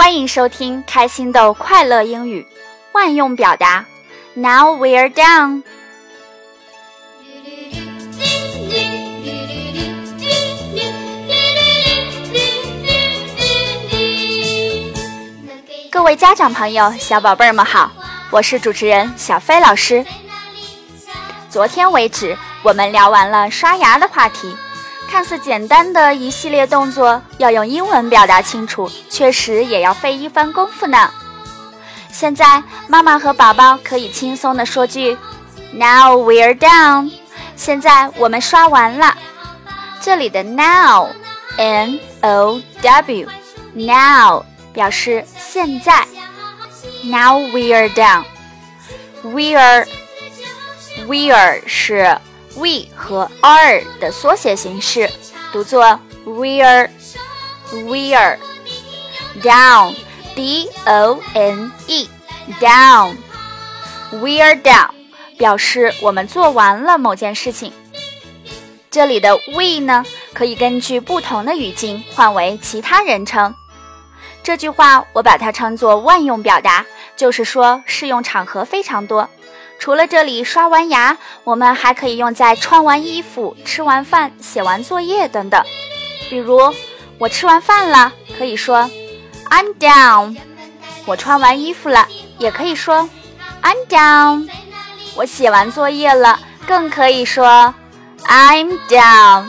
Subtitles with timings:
[0.00, 2.46] 欢迎收听开心豆快乐英语
[2.92, 3.84] 万用表达。
[4.32, 5.62] Now we're done。
[15.90, 17.92] 各位家长朋友、小宝贝儿们好，
[18.30, 20.02] 我是主持人小飞老师。
[21.50, 24.56] 昨天为止，我们聊完了刷牙的话题。
[25.10, 31.10] 看似简单的一系列动作，要用英文表达清楚，确实也要费一番功夫呢。
[32.12, 35.18] 现在，妈妈和宝宝可以轻松地说句
[35.72, 37.10] ：“Now we're done。”
[37.56, 39.18] 现在我们刷完了。
[40.00, 46.06] 这里的 now，n o w，now 表示现在。
[47.02, 48.24] Now we're done。
[49.24, 49.86] We're，we're
[51.66, 52.16] 是。
[52.60, 55.10] We 和 are 的缩写形式，
[55.50, 56.90] 读作 we're
[57.72, 58.36] we're
[59.42, 59.94] down
[60.34, 62.08] d o n e
[62.60, 63.16] down
[64.12, 64.90] we're down
[65.38, 67.72] 表示我们做完了某件事情。
[68.90, 73.54] 这里的 we 呢，可以根据不同的语境换为其他人称。
[74.42, 76.84] 这句话我把它称作万用表达，
[77.20, 79.28] 就是说适用场合非常多。
[79.78, 85.62] 除了这里刷完牙，我们还可以用在穿完衣服、吃完饭、写完作业等等。
[86.30, 86.74] 比如，
[87.18, 88.90] 我吃完饭了，可以说
[89.50, 90.34] I'm down；
[91.04, 93.06] 我穿完衣服了，也可以说
[93.62, 94.48] I'm down；
[95.14, 97.74] 我写完作业了，更可以说
[98.24, 99.44] I'm down。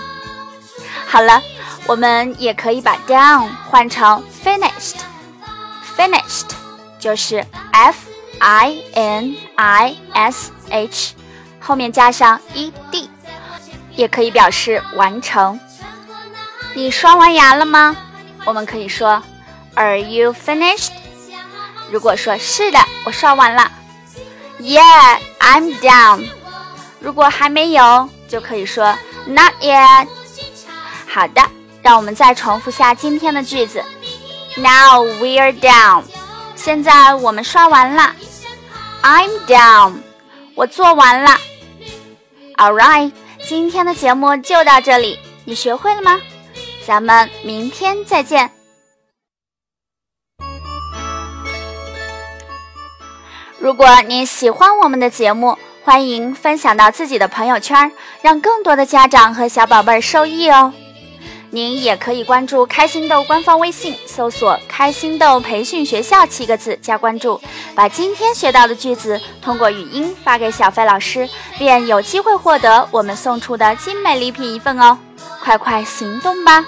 [1.08, 1.42] 好了，
[1.88, 6.50] 我们也可以把 down 换成 finished，finished
[7.02, 7.98] 就是 f。
[8.44, 11.14] i n i s h，
[11.60, 13.08] 后面加上 e d，
[13.92, 15.60] 也可以表示完成。
[16.74, 17.96] 你刷完牙了吗？
[18.44, 19.22] 我们可以说
[19.76, 20.90] Are you finished？
[21.92, 23.72] 如果说是的，我刷完了。
[24.60, 26.28] Yeah，I'm done。
[27.00, 30.08] 如果还没有，就可以说 Not yet。
[31.08, 31.44] 好的，
[31.84, 33.84] 让我们再重复下今天的句子。
[34.58, 36.06] Now we're down。
[36.56, 38.16] 现在我们刷完了。
[39.01, 40.01] I'm done，
[40.56, 41.31] 我做完了。
[42.57, 43.12] All right，
[43.47, 46.22] 今天的节目就到这里，你学会了吗？
[46.85, 48.51] 咱们明天再见。
[53.59, 57.91] 如果你喜欢我们的节目，欢迎分享到自己的朋友圈，
[58.22, 60.73] 让更多的家长和小宝贝受益哦。
[61.53, 67.41] 您也可以关注开心豆官方微信，搜索“开心豆培训学校”七个字加关注，
[67.75, 74.97] 把今天学到的句子通过语音发给小飞老师，便有机会获得我们送出的精美礼品一份哦！
[75.44, 76.66] 快快行动吧！